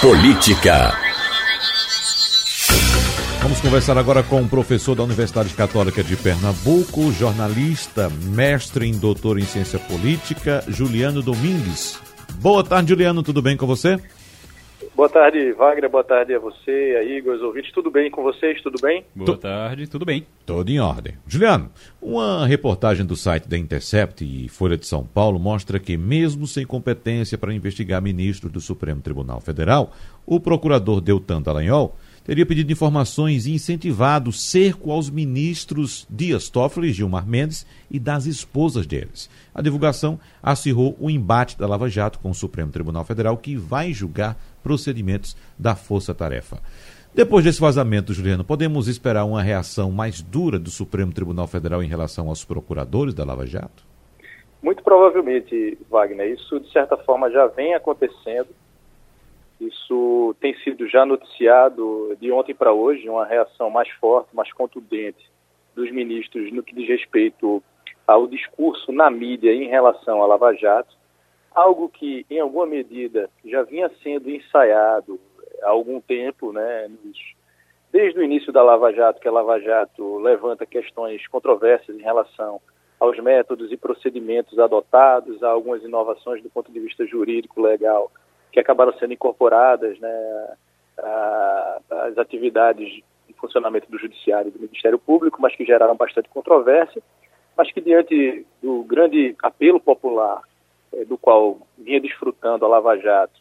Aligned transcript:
Política. 0.00 0.96
Vamos 3.42 3.60
conversar 3.60 3.98
agora 3.98 4.22
com 4.22 4.40
um 4.40 4.46
professor 4.46 4.94
da 4.94 5.02
Universidade 5.02 5.52
Católica 5.52 6.04
de 6.04 6.16
Pernambuco, 6.16 7.12
jornalista, 7.12 8.08
mestre 8.08 8.86
em 8.86 8.96
doutor 8.96 9.40
em 9.40 9.44
ciência 9.44 9.80
política, 9.80 10.62
Juliano 10.68 11.22
Domingues. 11.22 11.98
Boa 12.36 12.62
tarde, 12.62 12.90
Juliano, 12.90 13.20
tudo 13.24 13.42
bem 13.42 13.56
com 13.56 13.66
você? 13.66 13.98
Boa 14.94 15.08
tarde, 15.08 15.52
Wagner. 15.52 15.90
Boa 15.90 16.04
tarde 16.04 16.34
a 16.34 16.38
você, 16.38 16.96
a 16.96 17.02
Igor, 17.02 17.34
os 17.34 17.42
ouvintes. 17.42 17.72
Tudo 17.72 17.90
bem 17.90 18.08
com 18.08 18.22
vocês? 18.22 18.62
Tudo 18.62 18.80
bem? 18.80 19.04
Boa 19.12 19.36
tarde, 19.36 19.88
tudo 19.88 20.04
bem. 20.04 20.24
Tudo 20.46 20.70
em 20.70 20.78
ordem. 20.78 21.14
Juliano, 21.26 21.68
uma 22.00 22.46
reportagem 22.46 23.04
do 23.04 23.16
site 23.16 23.48
da 23.48 23.58
Intercept 23.58 24.24
e 24.24 24.48
Folha 24.48 24.78
de 24.78 24.86
São 24.86 25.04
Paulo 25.04 25.36
mostra 25.36 25.80
que, 25.80 25.96
mesmo 25.96 26.46
sem 26.46 26.64
competência 26.64 27.36
para 27.36 27.52
investigar 27.52 28.00
ministros 28.00 28.52
do 28.52 28.60
Supremo 28.60 29.00
Tribunal 29.00 29.40
Federal, 29.40 29.92
o 30.24 30.38
procurador 30.38 31.00
Deltan 31.00 31.42
Dallagnol 31.42 31.96
teria 32.24 32.46
pedido 32.46 32.72
informações 32.72 33.46
e 33.46 33.52
incentivado 33.52 34.32
cerco 34.32 34.90
aos 34.90 35.10
ministros 35.10 36.06
Dias 36.08 36.48
Toffoli 36.48 36.88
e 36.88 36.92
Gilmar 36.92 37.26
Mendes 37.26 37.66
e 37.90 37.98
das 37.98 38.26
esposas 38.26 38.86
deles. 38.86 39.28
A 39.54 39.60
divulgação 39.60 40.18
acirrou 40.42 40.96
o 40.98 41.10
embate 41.10 41.58
da 41.58 41.66
Lava 41.66 41.88
Jato 41.88 42.18
com 42.18 42.30
o 42.30 42.34
Supremo 42.34 42.72
Tribunal 42.72 43.04
Federal, 43.04 43.36
que 43.36 43.56
vai 43.56 43.92
julgar 43.92 44.38
procedimentos 44.64 45.36
da 45.56 45.76
Força 45.76 46.12
Tarefa. 46.12 46.58
Depois 47.14 47.44
desse 47.44 47.60
vazamento, 47.60 48.12
Juliano, 48.12 48.42
podemos 48.42 48.88
esperar 48.88 49.24
uma 49.24 49.40
reação 49.40 49.92
mais 49.92 50.20
dura 50.20 50.58
do 50.58 50.70
Supremo 50.70 51.12
Tribunal 51.12 51.46
Federal 51.46 51.80
em 51.80 51.86
relação 51.86 52.28
aos 52.28 52.44
procuradores 52.44 53.14
da 53.14 53.24
Lava 53.24 53.46
Jato? 53.46 53.84
Muito 54.60 54.82
provavelmente, 54.82 55.78
Wagner. 55.88 56.32
Isso, 56.32 56.58
de 56.58 56.72
certa 56.72 56.96
forma, 56.96 57.30
já 57.30 57.46
vem 57.46 57.74
acontecendo 57.74 58.48
isso 59.60 60.34
tem 60.40 60.54
sido 60.58 60.88
já 60.88 61.06
noticiado 61.06 62.16
de 62.20 62.30
ontem 62.30 62.54
para 62.54 62.72
hoje, 62.72 63.08
uma 63.08 63.24
reação 63.24 63.70
mais 63.70 63.88
forte, 63.92 64.34
mais 64.34 64.52
contundente 64.52 65.30
dos 65.74 65.90
ministros 65.90 66.52
no 66.52 66.62
que 66.62 66.74
diz 66.74 66.88
respeito 66.88 67.62
ao 68.06 68.26
discurso 68.26 68.92
na 68.92 69.10
mídia 69.10 69.52
em 69.52 69.68
relação 69.68 70.22
à 70.22 70.26
Lava 70.26 70.52
Jato, 70.54 70.94
algo 71.54 71.88
que, 71.88 72.26
em 72.28 72.40
alguma 72.40 72.66
medida, 72.66 73.30
já 73.44 73.62
vinha 73.62 73.90
sendo 74.02 74.28
ensaiado 74.28 75.20
há 75.62 75.68
algum 75.68 76.00
tempo, 76.00 76.52
né, 76.52 76.90
desde 77.92 78.18
o 78.18 78.22
início 78.22 78.52
da 78.52 78.62
Lava 78.62 78.92
Jato, 78.92 79.20
que 79.20 79.28
a 79.28 79.32
Lava 79.32 79.60
Jato 79.60 80.18
levanta 80.18 80.66
questões 80.66 81.26
controversas 81.28 81.96
em 81.96 82.02
relação 82.02 82.60
aos 82.98 83.18
métodos 83.20 83.70
e 83.70 83.76
procedimentos 83.76 84.58
adotados, 84.58 85.42
a 85.42 85.48
algumas 85.48 85.82
inovações 85.82 86.42
do 86.42 86.50
ponto 86.50 86.72
de 86.72 86.80
vista 86.80 87.06
jurídico, 87.06 87.62
legal, 87.62 88.10
que 88.50 88.58
acabaram 88.58 88.92
sendo 88.94 89.12
incorporadas 89.12 89.98
né, 90.00 90.56
às 90.98 92.18
atividades 92.18 93.02
de 93.28 93.34
funcionamento 93.34 93.90
do 93.90 93.98
Judiciário 93.98 94.48
e 94.48 94.52
do 94.52 94.60
Ministério 94.60 94.98
Público, 94.98 95.40
mas 95.40 95.54
que 95.54 95.64
geraram 95.64 95.96
bastante 95.96 96.28
controvérsia, 96.28 97.00
mas 97.56 97.70
que 97.70 97.80
diante 97.80 98.44
do 98.60 98.82
grande 98.84 99.36
apelo 99.40 99.78
popular 99.78 100.42
do 101.06 101.18
qual 101.18 101.58
vinha 101.76 102.00
desfrutando 102.00 102.64
a 102.64 102.68
Lava 102.68 102.96
Jato, 102.96 103.40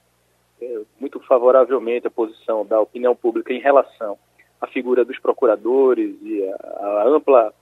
é, 0.62 0.82
muito 1.00 1.20
favoravelmente 1.22 2.08
a 2.08 2.12
posição 2.12 2.66
da 2.66 2.80
opinião 2.80 3.16
pública 3.16 3.54
em 3.54 3.59
relação 3.59 4.18
à 4.62 4.68
figura 4.68 5.04
dos 5.04 5.20
procuradores 5.20 6.16
e 6.22 6.44
a, 6.48 7.04
ampla 7.06 7.54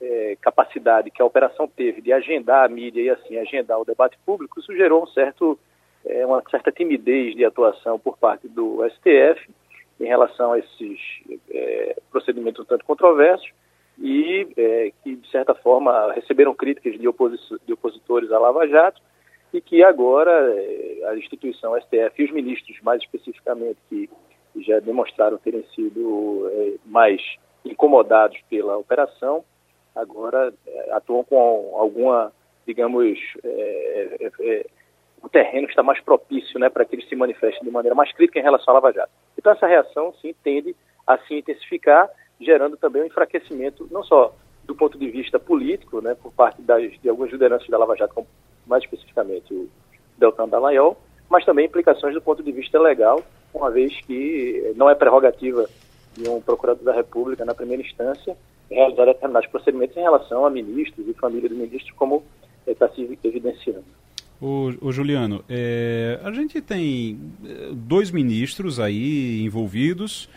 é, 0.00 0.36
capacidade 0.40 1.10
que 1.10 1.20
a 1.20 1.24
operação 1.24 1.66
teve 1.66 2.00
de 2.00 2.12
agendar 2.12 2.64
a 2.64 2.68
mídia 2.68 3.02
e 3.02 3.10
assim 3.10 3.36
agendar 3.38 3.80
o 3.80 3.84
debate 3.84 4.16
público, 4.24 4.60
isso 4.60 4.74
gerou 4.74 5.02
um 5.02 5.06
certo 5.08 5.58
uma 6.26 6.42
certa 6.50 6.70
timidez 6.70 7.34
de 7.34 7.46
atuação 7.46 7.98
por 7.98 8.18
parte 8.18 8.46
do 8.46 8.86
STF 8.90 9.50
em 9.98 10.04
relação 10.04 10.52
a 10.52 10.58
esses 10.58 11.00
procedimentos 12.10 12.60
um 12.60 12.66
tanto 12.66 12.84
controversos 12.84 13.50
e 13.98 14.92
que, 15.02 15.16
de 15.16 15.30
certa 15.30 15.54
forma, 15.54 16.12
receberam 16.12 16.54
críticas 16.54 17.00
de 17.00 17.08
opositores 17.72 18.30
à 18.30 18.38
Lava 18.38 18.68
Jato 18.68 19.00
e 19.54 19.60
que 19.60 19.84
agora 19.84 20.32
é, 20.32 21.06
a 21.06 21.16
instituição 21.16 21.80
STF 21.80 22.20
e 22.20 22.24
os 22.24 22.32
ministros, 22.32 22.76
mais 22.82 23.00
especificamente, 23.00 23.78
que 23.88 24.10
já 24.56 24.80
demonstraram 24.80 25.38
terem 25.38 25.64
sido 25.74 26.50
é, 26.52 26.74
mais 26.84 27.22
incomodados 27.64 28.36
pela 28.50 28.76
operação, 28.76 29.44
agora 29.94 30.52
é, 30.66 30.92
atuam 30.92 31.22
com 31.22 31.72
alguma, 31.76 32.32
digamos, 32.66 33.16
é, 33.44 34.30
é, 34.40 34.66
o 35.22 35.28
terreno 35.28 35.68
está 35.68 35.84
mais 35.84 36.00
propício 36.00 36.58
né, 36.58 36.68
para 36.68 36.84
que 36.84 36.96
eles 36.96 37.08
se 37.08 37.14
manifestem 37.14 37.62
de 37.62 37.70
maneira 37.70 37.94
mais 37.94 38.12
crítica 38.12 38.40
em 38.40 38.42
relação 38.42 38.72
à 38.72 38.74
Lava 38.74 38.92
Jato. 38.92 39.12
Então 39.38 39.52
essa 39.52 39.68
reação, 39.68 40.12
sim, 40.20 40.34
tende 40.42 40.74
a 41.06 41.16
se 41.18 41.34
intensificar, 41.34 42.10
gerando 42.40 42.76
também 42.76 43.02
um 43.02 43.06
enfraquecimento, 43.06 43.86
não 43.90 44.02
só 44.02 44.34
do 44.64 44.74
ponto 44.74 44.98
de 44.98 45.08
vista 45.10 45.38
político, 45.38 46.00
né, 46.00 46.16
por 46.20 46.32
parte 46.32 46.60
das, 46.60 46.90
de 47.00 47.08
algumas 47.08 47.30
lideranças 47.30 47.68
da 47.68 47.78
Lava 47.78 47.96
Jato, 47.96 48.14
como 48.14 48.26
mais 48.66 48.82
especificamente 48.84 49.52
o 49.52 49.68
Deltan 50.18 50.48
Dallagnol, 50.48 50.96
mas 51.28 51.44
também 51.44 51.66
implicações 51.66 52.14
do 52.14 52.20
ponto 52.20 52.42
de 52.42 52.52
vista 52.52 52.80
legal, 52.80 53.22
uma 53.52 53.70
vez 53.70 53.94
que 54.06 54.72
não 54.76 54.88
é 54.88 54.94
prerrogativa 54.94 55.68
de 56.16 56.28
um 56.28 56.40
procurador 56.40 56.84
da 56.84 56.92
República, 56.92 57.44
na 57.44 57.54
primeira 57.54 57.82
instância, 57.82 58.36
realizar 58.70 59.06
determinados 59.06 59.48
procedimentos 59.48 59.96
em 59.96 60.00
relação 60.00 60.46
a 60.46 60.50
ministros 60.50 61.06
e 61.08 61.12
família 61.14 61.48
do 61.48 61.54
ministro, 61.54 61.94
como 61.96 62.22
está 62.66 62.88
se 62.88 63.18
evidenciando. 63.22 63.84
O, 64.40 64.72
o 64.80 64.92
Juliano, 64.92 65.44
é, 65.48 66.18
a 66.22 66.32
gente 66.32 66.60
tem 66.60 67.18
dois 67.72 68.10
ministros 68.10 68.80
aí 68.80 69.42
envolvidos, 69.42 70.28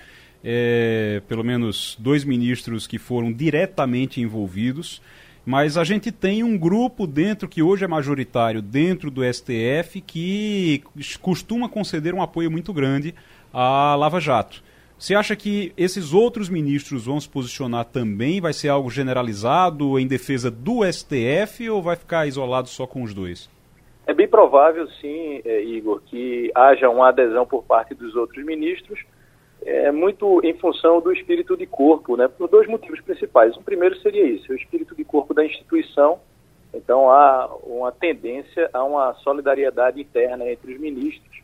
é, 0.43 1.21
pelo 1.27 1.43
menos 1.43 1.95
dois 1.99 2.23
ministros 2.23 2.85
que 2.85 2.97
foram 2.97 3.33
diretamente 3.33 4.21
envolvidos, 4.21 5.01
mas 5.47 5.77
a 5.77 5.85
gente 5.85 6.11
tem 6.11 6.43
um 6.43 6.57
grupo 6.57 7.07
dentro, 7.07 7.47
que 7.47 7.63
hoje 7.63 7.85
é 7.85 7.87
majoritário, 7.87 8.61
dentro 8.61 9.09
do 9.09 9.23
STF, 9.23 10.01
que 10.05 10.83
costuma 11.21 11.69
conceder 11.69 12.13
um 12.13 12.21
apoio 12.21 12.51
muito 12.51 12.73
grande 12.73 13.15
à 13.53 13.95
Lava 13.95 14.19
Jato. 14.19 14.61
Você 14.99 15.15
acha 15.15 15.37
que 15.37 15.71
esses 15.77 16.13
outros 16.13 16.49
ministros 16.49 17.05
vão 17.05 17.17
se 17.17 17.29
posicionar 17.29 17.85
também? 17.85 18.41
Vai 18.41 18.51
ser 18.51 18.67
algo 18.67 18.89
generalizado 18.89 19.97
em 19.97 20.05
defesa 20.05 20.51
do 20.51 20.83
STF 20.83 21.69
ou 21.69 21.81
vai 21.81 21.95
ficar 21.95 22.27
isolado 22.27 22.67
só 22.67 22.85
com 22.85 23.01
os 23.01 23.13
dois? 23.13 23.49
É 24.05 24.13
bem 24.13 24.27
provável, 24.27 24.85
sim, 24.99 25.41
é, 25.45 25.63
Igor, 25.63 26.01
que 26.07 26.51
haja 26.53 26.89
uma 26.89 27.07
adesão 27.07 27.45
por 27.45 27.63
parte 27.63 27.95
dos 27.95 28.17
outros 28.17 28.45
ministros, 28.45 28.99
é, 29.65 29.91
muito 29.91 30.41
em 30.43 30.53
função 30.53 31.01
do 31.01 31.11
espírito 31.11 31.57
de 31.57 31.65
corpo, 31.65 32.15
né, 32.15 32.27
por 32.27 32.47
dois 32.47 32.67
motivos 32.67 33.01
principais. 33.01 33.55
O 33.57 33.61
primeiro 33.61 33.97
seria 33.99 34.25
isso, 34.25 34.51
o 34.51 34.55
espírito 34.55 34.95
de 34.95 35.03
corpo 35.03 35.33
da 35.33 35.45
instituição. 35.45 36.19
Então, 36.73 37.09
há 37.09 37.49
uma 37.63 37.91
tendência 37.91 38.69
a 38.73 38.83
uma 38.83 39.13
solidariedade 39.15 40.01
interna 40.01 40.49
entre 40.49 40.73
os 40.73 40.79
ministros. 40.79 41.41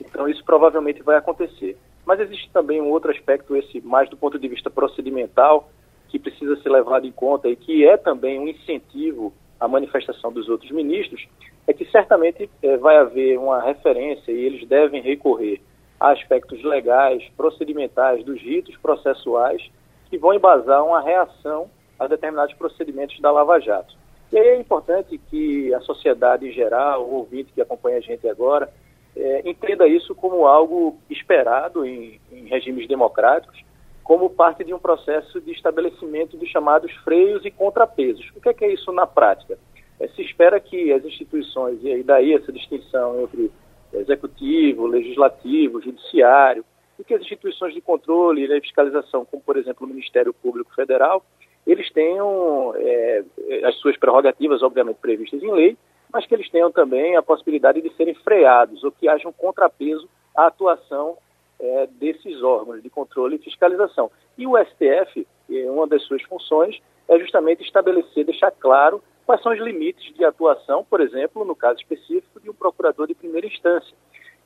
Então, 0.00 0.28
isso 0.28 0.44
provavelmente 0.44 1.02
vai 1.02 1.16
acontecer. 1.16 1.76
Mas 2.06 2.20
existe 2.20 2.50
também 2.52 2.80
um 2.80 2.90
outro 2.90 3.10
aspecto, 3.10 3.56
esse 3.56 3.80
mais 3.80 4.08
do 4.08 4.16
ponto 4.16 4.38
de 4.38 4.48
vista 4.48 4.70
procedimental, 4.70 5.68
que 6.08 6.18
precisa 6.18 6.56
ser 6.62 6.70
levado 6.70 7.06
em 7.06 7.12
conta 7.12 7.48
e 7.48 7.56
que 7.56 7.86
é 7.86 7.96
também 7.96 8.38
um 8.38 8.48
incentivo 8.48 9.32
à 9.60 9.68
manifestação 9.68 10.32
dos 10.32 10.48
outros 10.48 10.70
ministros, 10.70 11.26
é 11.66 11.72
que 11.72 11.84
certamente 11.90 12.48
é, 12.62 12.76
vai 12.78 12.96
haver 12.96 13.38
uma 13.38 13.60
referência 13.60 14.32
e 14.32 14.42
eles 14.42 14.66
devem 14.66 15.02
recorrer 15.02 15.60
aspectos 16.00 16.62
legais, 16.62 17.22
procedimentais, 17.36 18.24
dos 18.24 18.40
ritos 18.40 18.76
processuais, 18.76 19.62
que 20.08 20.18
vão 20.18 20.34
embasar 20.34 20.84
uma 20.84 21.00
reação 21.00 21.70
a 21.98 22.06
determinados 22.06 22.54
procedimentos 22.54 23.18
da 23.20 23.30
Lava 23.30 23.58
Jato. 23.60 23.96
E 24.30 24.38
aí 24.38 24.48
é 24.48 24.60
importante 24.60 25.18
que 25.30 25.72
a 25.74 25.80
sociedade 25.80 26.46
em 26.46 26.52
geral, 26.52 27.04
o 27.04 27.14
ouvinte 27.14 27.52
que 27.52 27.60
acompanha 27.60 27.98
a 27.98 28.00
gente 28.00 28.28
agora, 28.28 28.70
é, 29.16 29.48
entenda 29.48 29.86
isso 29.88 30.14
como 30.14 30.46
algo 30.46 30.96
esperado 31.10 31.84
em, 31.84 32.20
em 32.30 32.46
regimes 32.46 32.86
democráticos, 32.86 33.64
como 34.04 34.30
parte 34.30 34.64
de 34.64 34.72
um 34.72 34.78
processo 34.78 35.40
de 35.40 35.50
estabelecimento 35.50 36.36
dos 36.36 36.48
chamados 36.48 36.92
freios 37.04 37.44
e 37.44 37.50
contrapesos. 37.50 38.30
O 38.36 38.40
que 38.40 38.48
é, 38.48 38.54
que 38.54 38.64
é 38.64 38.72
isso 38.72 38.92
na 38.92 39.06
prática? 39.06 39.58
É, 39.98 40.06
se 40.08 40.22
espera 40.22 40.60
que 40.60 40.92
as 40.92 41.04
instituições, 41.04 41.78
e 41.82 42.02
daí 42.02 42.32
essa 42.32 42.52
distinção 42.52 43.20
entre 43.22 43.50
executivo, 43.92 44.86
legislativo, 44.86 45.80
judiciário, 45.80 46.64
e 46.98 47.04
que 47.04 47.14
as 47.14 47.22
instituições 47.22 47.74
de 47.74 47.80
controle 47.80 48.44
e 48.44 48.60
fiscalização, 48.60 49.24
como 49.24 49.42
por 49.42 49.56
exemplo 49.56 49.86
o 49.86 49.88
Ministério 49.88 50.34
Público 50.34 50.74
Federal, 50.74 51.24
eles 51.66 51.90
tenham 51.92 52.72
é, 52.76 53.24
as 53.64 53.76
suas 53.76 53.96
prerrogativas, 53.96 54.62
obviamente, 54.62 54.96
previstas 54.96 55.42
em 55.42 55.52
lei, 55.52 55.76
mas 56.12 56.26
que 56.26 56.34
eles 56.34 56.48
tenham 56.50 56.72
também 56.72 57.16
a 57.16 57.22
possibilidade 57.22 57.82
de 57.82 57.94
serem 57.94 58.14
freados, 58.14 58.82
ou 58.82 58.90
que 58.90 59.08
haja 59.08 59.28
um 59.28 59.32
contrapeso 59.32 60.08
à 60.34 60.46
atuação 60.46 61.18
é, 61.60 61.86
desses 61.86 62.42
órgãos 62.42 62.82
de 62.82 62.88
controle 62.88 63.36
e 63.36 63.38
fiscalização. 63.38 64.10
E 64.36 64.46
o 64.46 64.56
STF, 64.56 65.26
é, 65.50 65.70
uma 65.70 65.86
das 65.86 66.02
suas 66.04 66.22
funções, 66.22 66.80
é 67.06 67.18
justamente 67.18 67.62
estabelecer, 67.62 68.24
deixar 68.24 68.50
claro 68.50 69.02
quais 69.28 69.42
são 69.42 69.52
os 69.52 69.58
limites 69.58 70.14
de 70.14 70.24
atuação, 70.24 70.82
por 70.88 71.02
exemplo, 71.02 71.44
no 71.44 71.54
caso 71.54 71.78
específico 71.80 72.40
de 72.40 72.48
um 72.48 72.54
procurador 72.54 73.06
de 73.06 73.14
primeira 73.14 73.46
instância. 73.46 73.94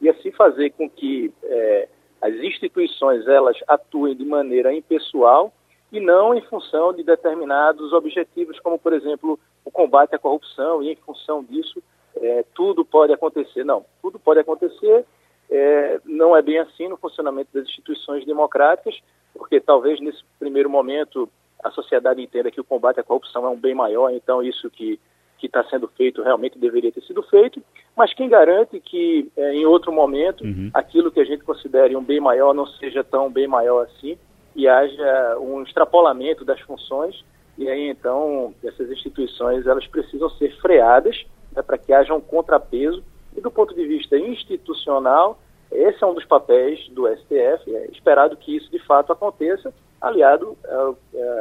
e 0.01 0.11
assim 0.11 0.33
fazer 0.33 0.71
com 0.71 0.91
que 0.91 1.33
é, 1.45 1.89
as 2.21 2.35
instituições 2.35 3.25
elas 3.29 3.57
atuem 3.69 4.17
de 4.17 4.25
maneira 4.25 4.75
impessoal 4.75 5.53
e 5.93 6.01
não 6.01 6.35
em 6.35 6.43
função 6.43 6.93
de 6.93 7.05
determinados 7.05 7.93
objetivos, 7.93 8.59
como, 8.59 8.77
por 8.77 8.93
exemplo, 8.93 9.39
o 9.65 9.71
combate 9.71 10.17
à 10.17 10.19
corrupção, 10.19 10.83
e 10.83 10.91
em 10.91 10.97
função 10.97 11.45
disso 11.45 11.81
é, 12.17 12.45
tudo 12.53 12.85
pode 12.85 13.13
acontecer. 13.13 13.63
Não, 13.63 13.85
tudo 14.03 14.19
pode 14.19 14.41
acontecer, 14.41 15.05
é, 15.49 16.01
não 16.05 16.37
é 16.37 16.43
bem 16.43 16.59
assim 16.59 16.89
no 16.89 16.97
funcionamento 16.97 17.51
das 17.55 17.69
instituições 17.69 18.27
democráticas, 18.27 19.01
porque 19.33 19.61
talvez 19.61 20.01
nesse 20.01 20.25
primeiro 20.41 20.69
momento 20.69 21.31
a 21.63 21.71
sociedade 21.71 22.23
entenda 22.23 22.51
que 22.51 22.61
o 22.61 22.65
combate 22.65 23.01
à 23.01 23.03
corrupção 23.03 23.47
é 23.47 23.49
um 23.49 23.59
bem 23.59 23.75
maior, 23.75 24.11
então 24.11 24.43
isso 24.43 24.71
que 24.71 24.99
que 25.43 25.47
está 25.47 25.65
sendo 25.65 25.89
feito 25.89 26.23
realmente 26.23 26.57
deveria 26.57 26.93
ter 26.93 27.03
sido 27.03 27.21
feito, 27.25 27.61
mas 27.97 28.15
quem 28.15 28.29
garante 28.29 28.79
que 28.79 29.29
é, 29.37 29.53
em 29.53 29.67
outro 29.67 29.93
momento 29.93 30.45
uhum. 30.45 30.71
aquilo 30.73 31.11
que 31.11 31.19
a 31.19 31.25
gente 31.25 31.43
considere 31.43 31.97
um 31.97 32.03
bem 32.03 32.21
maior 32.21 32.55
não 32.55 32.65
seja 32.65 33.03
tão 33.03 33.29
bem 33.29 33.49
maior 33.49 33.83
assim 33.83 34.17
e 34.55 34.69
haja 34.69 35.37
um 35.41 35.61
extrapolamento 35.65 36.45
das 36.45 36.61
funções 36.61 37.25
e 37.59 37.69
aí 37.69 37.89
então 37.89 38.55
essas 38.63 38.89
instituições 38.89 39.67
elas 39.67 39.85
precisam 39.89 40.31
ser 40.31 40.57
freadas 40.61 41.27
né, 41.51 41.61
para 41.61 41.77
que 41.77 41.93
haja 41.93 42.15
um 42.15 42.21
contrapeso 42.21 43.03
e 43.37 43.41
do 43.41 43.51
ponto 43.51 43.75
de 43.75 43.85
vista 43.85 44.17
institucional 44.17 45.41
esse 45.73 46.05
é 46.05 46.07
um 46.07 46.15
dos 46.15 46.25
papéis 46.25 46.89
do 46.91 47.09
STF 47.09 47.75
é 47.75 47.89
esperado 47.91 48.37
que 48.37 48.57
isso 48.57 48.71
de 48.71 48.79
fato 48.79 49.13
aconteça 49.13 49.75
aliado 50.03 50.57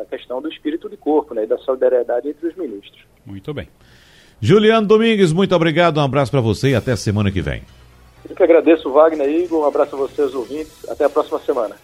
à 0.02 0.06
questão 0.06 0.42
do 0.42 0.48
espírito 0.48 0.88
de 0.88 0.96
corpo 0.96 1.34
né, 1.34 1.44
e 1.44 1.48
da 1.48 1.58
solidariedade 1.58 2.30
entre 2.30 2.48
os 2.48 2.56
ministros. 2.56 3.02
Muito 3.26 3.54
bem. 3.54 3.68
Juliano 4.40 4.88
Domingues 4.88 5.34
muito 5.34 5.56
obrigado 5.56 5.98
um 5.98 6.04
abraço 6.04 6.32
para 6.32 6.42
você 6.42 6.70
e 6.70 6.76
até 6.76 6.96
semana 6.96 7.32
que 7.32 7.42
vem. 7.42 7.64
Eu 8.30 8.36
que 8.36 8.44
agradeço 8.44 8.92
Wagner 8.92 9.30
Igor 9.30 9.64
um 9.64 9.66
abraço 9.66 9.96
a 9.96 10.00
vocês 10.00 10.34
ouvintes. 10.34 10.88
Até 10.88 11.06
a 11.06 11.10
próxima 11.10 11.40
semana 11.40 11.76